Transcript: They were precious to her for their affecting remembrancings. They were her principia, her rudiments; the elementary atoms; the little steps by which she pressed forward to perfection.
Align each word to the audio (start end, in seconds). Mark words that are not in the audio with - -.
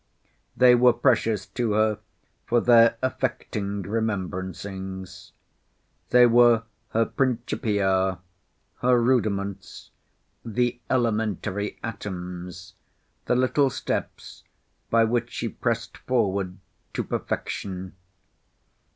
They 0.57 0.73
were 0.73 0.93
precious 0.93 1.45
to 1.45 1.73
her 1.73 1.99
for 2.47 2.59
their 2.59 2.97
affecting 3.03 3.83
remembrancings. 3.83 5.31
They 6.09 6.25
were 6.25 6.63
her 6.89 7.05
principia, 7.05 8.17
her 8.79 8.99
rudiments; 8.99 9.91
the 10.43 10.81
elementary 10.89 11.77
atoms; 11.83 12.73
the 13.25 13.35
little 13.35 13.69
steps 13.69 14.43
by 14.89 15.03
which 15.03 15.31
she 15.31 15.47
pressed 15.49 15.99
forward 15.99 16.57
to 16.95 17.03
perfection. 17.03 17.93